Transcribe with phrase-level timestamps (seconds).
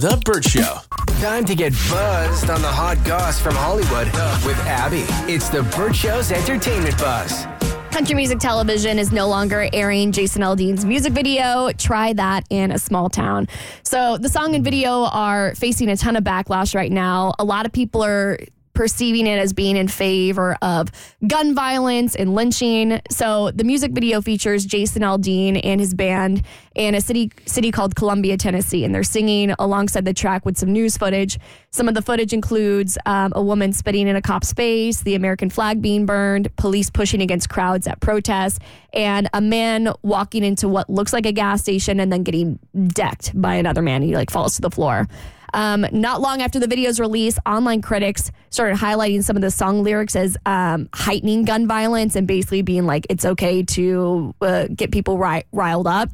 [0.00, 0.78] The Bert Show.
[1.20, 4.06] Time to get buzzed on the hot goss from Hollywood
[4.46, 5.04] with Abby.
[5.30, 7.44] It's the Bert Show's entertainment buzz.
[7.90, 12.78] Country Music Television is no longer airing Jason Aldean's music video, Try That in a
[12.78, 13.46] Small Town.
[13.82, 17.34] So the song and video are facing a ton of backlash right now.
[17.38, 18.38] A lot of people are
[18.80, 20.90] perceiving it as being in favor of
[21.26, 22.98] gun violence and lynching.
[23.10, 27.94] So the music video features Jason Aldean and his band in a city city called
[27.94, 31.38] Columbia, Tennessee, and they're singing alongside the track with some news footage.
[31.72, 35.50] Some of the footage includes um, a woman spitting in a cop's face, the American
[35.50, 38.60] flag being burned, police pushing against crowds at protests,
[38.94, 43.38] and a man walking into what looks like a gas station and then getting decked
[43.38, 44.00] by another man.
[44.00, 45.06] He like falls to the floor.
[45.52, 49.82] Um, not long after the video's release, online critics started highlighting some of the song
[49.82, 54.92] lyrics as um, heightening gun violence and basically being like it's okay to uh, get
[54.92, 56.10] people ri- riled up.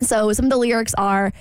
[0.00, 1.32] So some of the lyrics are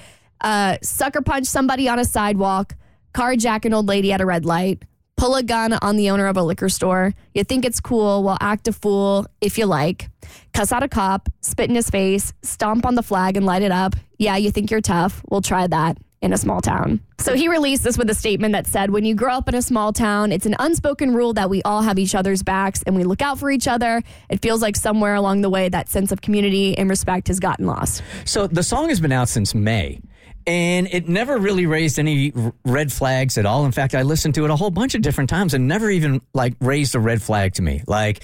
[0.42, 2.76] uh, sucker punch somebody on a sidewalk,
[3.14, 4.84] carjack an old lady at a red light,
[5.16, 7.14] pull a gun on the owner of a liquor store.
[7.34, 10.10] You think it's cool, well, act a fool if you like.
[10.54, 13.72] Cuss out a cop, spit in his face, stomp on the flag and light it
[13.72, 13.96] up.
[14.18, 15.24] Yeah, you think you're tough.
[15.30, 17.00] We'll try that in a small town.
[17.20, 19.62] So he released this with a statement that said, When you grow up in a
[19.62, 23.04] small town, it's an unspoken rule that we all have each other's backs and we
[23.04, 24.02] look out for each other.
[24.30, 27.66] It feels like somewhere along the way that sense of community and respect has gotten
[27.66, 28.02] lost.
[28.26, 30.00] So the song has been out since May.
[30.46, 32.32] And it never really raised any
[32.64, 33.66] red flags at all.
[33.66, 36.22] In fact, I listened to it a whole bunch of different times and never even
[36.34, 37.84] like raised a red flag to me.
[37.86, 38.24] Like,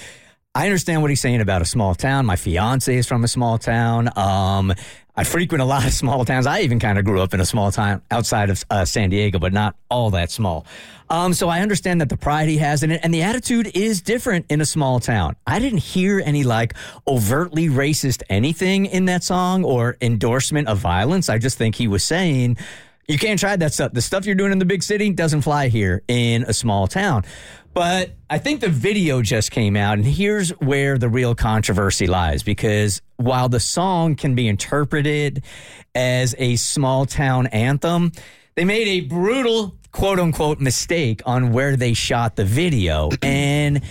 [0.56, 2.28] I understand what he's saying about a small town.
[2.28, 4.10] My fiance is from a small town.
[4.16, 4.72] Um,
[5.16, 6.46] I frequent a lot of small towns.
[6.46, 9.40] I even kind of grew up in a small town outside of uh, San Diego,
[9.40, 10.68] but not all that small.
[11.10, 14.02] Um, so I understand that the pride he has in it and the attitude is
[14.02, 15.36] different in a small town.
[15.48, 16.76] I didn't hear any like
[17.08, 21.30] overtly racist anything in that song or endorsement of violence.
[21.30, 22.58] I just think he was saying,
[23.08, 23.94] you can't try that stuff.
[23.94, 27.26] The stuff you're doing in the big city doesn't fly here in a small town.
[27.74, 32.44] But I think the video just came out, and here's where the real controversy lies
[32.44, 35.44] because while the song can be interpreted
[35.96, 38.12] as a small town anthem,
[38.56, 43.10] they made a brutal quote unquote mistake on where they shot the video.
[43.24, 43.82] and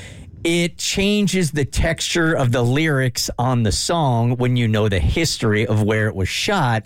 [0.44, 5.66] it changes the texture of the lyrics on the song when you know the history
[5.66, 6.84] of where it was shot.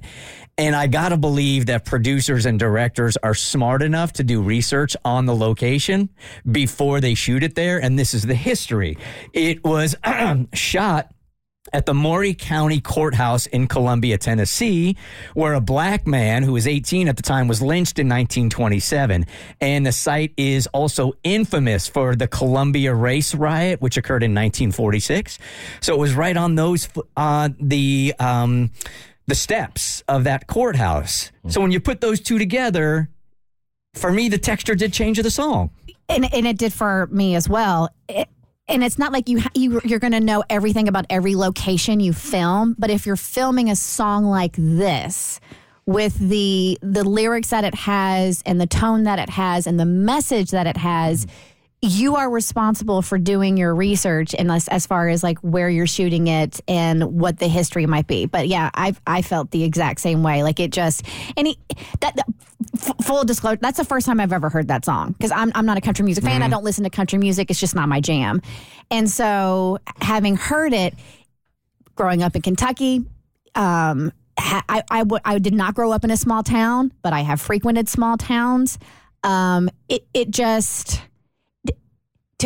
[0.59, 4.97] And I got to believe that producers and directors are smart enough to do research
[5.05, 6.09] on the location
[6.51, 7.79] before they shoot it there.
[7.79, 8.97] And this is the history.
[9.35, 9.97] It was
[10.55, 11.13] shot
[11.73, 14.97] at the Maury County Courthouse in Columbia, Tennessee,
[15.35, 19.27] where a black man who was 18 at the time was lynched in 1927.
[19.61, 25.39] And the site is also infamous for the Columbia race riot, which occurred in 1946.
[25.81, 28.71] So it was right on those, uh, the, um,
[29.27, 31.33] the steps of that courthouse.
[31.49, 33.09] So when you put those two together,
[33.95, 35.71] for me, the texture did change of the song.
[36.09, 37.91] and, and it did for me as well.
[38.09, 38.29] It,
[38.69, 42.13] and it's not like you, you you're going to know everything about every location you
[42.13, 45.41] film, but if you're filming a song like this
[45.87, 49.87] with the the lyrics that it has and the tone that it has and the
[49.87, 51.27] message that it has,
[51.83, 56.27] you are responsible for doing your research and as, far as like where you're shooting
[56.27, 58.27] it and what the history might be.
[58.27, 60.43] But yeah, I I felt the exact same way.
[60.43, 61.05] Like it just
[61.37, 61.59] and he,
[62.01, 62.27] that, that
[62.75, 65.67] f- full disclosure, that's the first time I've ever heard that song because I'm I'm
[65.67, 66.43] not a country music fan.
[66.43, 67.51] I don't listen to country music.
[67.51, 68.41] It's just not my jam.
[68.91, 70.95] And so having heard it
[71.95, 73.05] growing up in Kentucky,
[73.55, 77.13] um, ha- I, I, w- I did not grow up in a small town, but
[77.13, 78.79] I have frequented small towns.
[79.25, 81.03] Um, it, it just,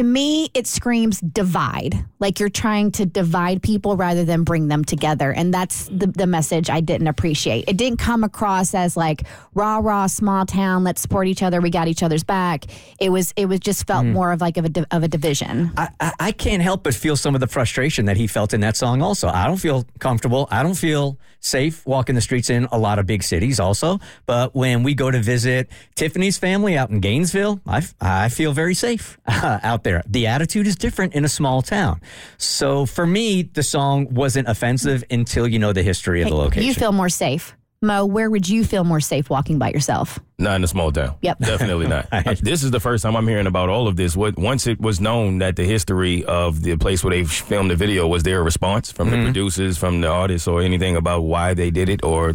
[0.00, 2.06] to me, it screams divide.
[2.20, 5.30] Like you're trying to divide people rather than bring them together.
[5.30, 7.66] And that's the, the message I didn't appreciate.
[7.68, 11.68] It didn't come across as like rah rah small town, let's support each other, we
[11.68, 12.64] got each other's back.
[12.98, 14.12] It was it was just felt hmm.
[14.12, 15.70] more of like of a of a division.
[15.76, 18.60] I, I, I can't help but feel some of the frustration that he felt in
[18.62, 19.28] that song also.
[19.28, 20.48] I don't feel comfortable.
[20.50, 23.98] I don't feel safe walking the streets in a lot of big cities also.
[24.24, 28.74] But when we go to visit Tiffany's family out in Gainesville, I I feel very
[28.74, 29.89] safe out there.
[30.06, 32.00] The attitude is different in a small town.
[32.38, 36.66] So for me, the song wasn't offensive until you know the history of the location.
[36.66, 37.54] You feel more safe.
[37.82, 40.18] Mo, where would you feel more safe walking by yourself?
[40.38, 41.16] Not in a small town.
[41.22, 41.38] Yep.
[41.40, 42.10] Definitely not.
[42.42, 44.14] this is the first time I'm hearing about all of this.
[44.14, 47.76] What once it was known that the history of the place where they filmed the
[47.76, 49.24] video was there a response from the mm-hmm.
[49.26, 52.34] producers, from the artists, or anything about why they did it, or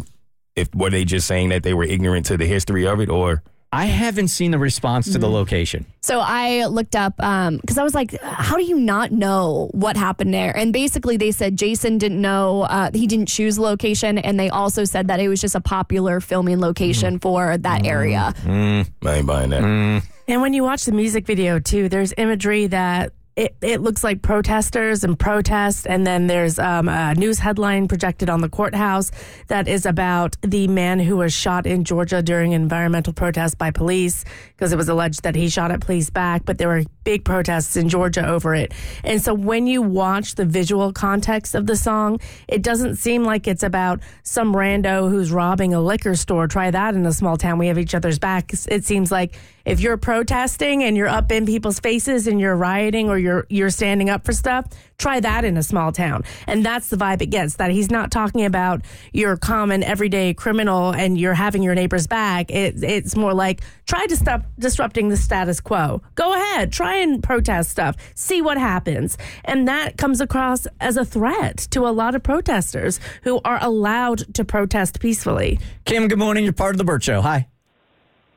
[0.56, 3.44] if were they just saying that they were ignorant to the history of it, or
[3.76, 5.34] I haven't seen the response to the mm-hmm.
[5.34, 5.86] location.
[6.00, 9.98] So I looked up um, because I was like, how do you not know what
[9.98, 10.56] happened there?
[10.56, 14.16] And basically, they said Jason didn't know, uh, he didn't choose the location.
[14.16, 17.22] And they also said that it was just a popular filming location mm-hmm.
[17.22, 17.86] for that mm-hmm.
[17.86, 18.34] area.
[18.46, 20.02] I ain't buying that.
[20.28, 24.22] And when you watch the music video too, there's imagery that it, it looks like
[24.22, 25.86] protesters and protest.
[25.86, 29.10] And then there's um, a news headline projected on the courthouse
[29.48, 34.24] that is about the man who was shot in Georgia during environmental protest by police
[34.48, 36.46] because it was alleged that he shot at police back.
[36.46, 38.72] But there were big protests in Georgia over it.
[39.04, 42.18] And so when you watch the visual context of the song,
[42.48, 46.48] it doesn't seem like it's about some rando who's robbing a liquor store.
[46.48, 47.58] Try that in a small town.
[47.58, 48.66] We have each other's backs.
[48.66, 49.34] It seems like
[49.66, 53.70] if you're protesting and you're up in people's faces and you're rioting or you're you're
[53.70, 54.66] standing up for stuff,
[54.98, 56.24] try that in a small town.
[56.46, 57.56] And that's the vibe it gets.
[57.56, 58.82] That he's not talking about
[59.12, 62.50] your common everyday criminal and you're having your neighbor's back.
[62.50, 66.02] It, it's more like try to stop disrupting the status quo.
[66.14, 67.96] Go ahead, try and protest stuff.
[68.14, 69.18] See what happens.
[69.44, 74.34] And that comes across as a threat to a lot of protesters who are allowed
[74.34, 75.58] to protest peacefully.
[75.84, 76.44] Kim, good morning.
[76.44, 77.20] You're part of the Bert Show.
[77.20, 77.48] Hi.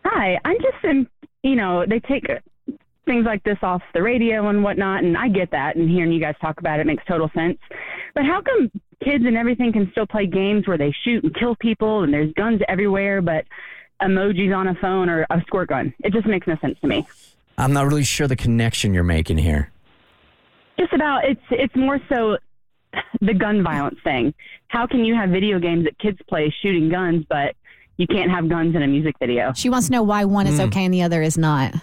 [0.06, 1.08] Hi, I'm just in,
[1.44, 2.26] you know, they take
[3.10, 6.20] things like this off the radio and whatnot, and I get that, and hearing you
[6.20, 7.58] guys talk about it makes total sense.
[8.14, 8.70] But how come
[9.04, 12.32] kids and everything can still play games where they shoot and kill people and there's
[12.34, 13.46] guns everywhere, but
[14.02, 15.92] emojis on a phone or a squirt gun?
[16.04, 17.08] It just makes no sense to me.
[17.58, 19.72] I'm not really sure the connection you're making here.
[20.80, 22.38] Just about it's it's more so
[23.22, 24.34] the gun violence thing.
[24.68, 27.56] How can you have video games that kids play shooting guns, but
[28.00, 29.54] you can't have guns in a music video?
[29.54, 31.74] She wants to know why one is okay and the other is not.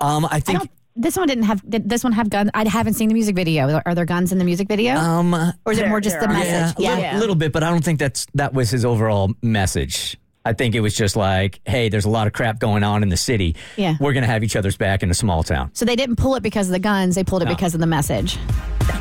[0.00, 0.58] Um, I I think.
[0.60, 1.68] don't, this one didn't have.
[1.68, 2.50] Did this one have guns?
[2.54, 3.80] I haven't seen the music video.
[3.86, 6.26] Are there guns in the music video, Um, or is it There- more just the
[6.26, 6.38] there are.
[6.38, 6.76] message?
[6.78, 10.16] yeah, a little, little bit, but I don't think that's that was his overall message.
[10.44, 13.08] I think it was just like, hey, there's a lot of crap going on in
[13.10, 13.54] the city.
[13.76, 13.94] Yeah.
[14.00, 15.70] We're gonna have each other's back in a small town.
[15.72, 17.14] So they didn't pull it because of the guns.
[17.14, 18.36] They pulled it because of the message.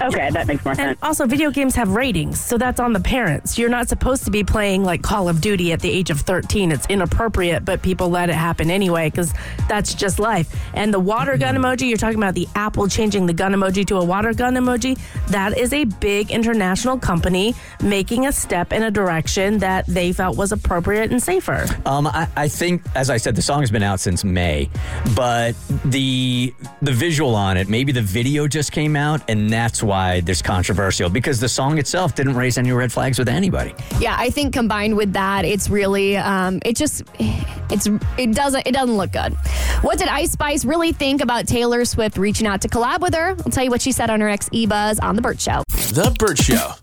[0.01, 0.99] Okay, that makes more And sense.
[1.03, 3.57] also, video games have ratings, so that's on the parents.
[3.57, 6.71] You're not supposed to be playing like Call of Duty at the age of 13.
[6.71, 9.33] It's inappropriate, but people let it happen anyway because
[9.67, 10.53] that's just life.
[10.73, 13.97] And the water gun emoji, you're talking about the Apple changing the gun emoji to
[13.97, 14.99] a water gun emoji.
[15.27, 20.37] That is a big international company making a step in a direction that they felt
[20.37, 21.65] was appropriate and safer.
[21.85, 24.69] Um, I, I think, as I said, the song has been out since May,
[25.15, 25.55] but
[25.85, 29.49] the the visual on it, maybe the video just came out, and
[29.81, 33.73] that's why there's controversial because the song itself didn't raise any red flags with anybody.
[33.99, 37.87] Yeah, I think combined with that, it's really, um, it just, it's,
[38.17, 39.33] it doesn't, it doesn't look good.
[39.81, 43.29] What did Ice Spice really think about Taylor Swift reaching out to collab with her?
[43.29, 45.63] I'll tell you what she said on her ex E Buzz on the Bert Show.
[45.69, 46.73] The Bert Show.